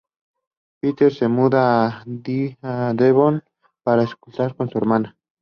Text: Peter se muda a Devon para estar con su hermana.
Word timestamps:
Peter 0.79 1.13
se 1.13 1.27
muda 1.27 1.85
a 1.99 2.03
Devon 2.95 3.43
para 3.83 4.01
estar 4.31 4.55
con 4.55 4.67
su 4.67 4.79
hermana. 4.79 5.15